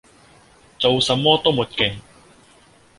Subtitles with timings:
[0.79, 1.99] 做什麼都沒勁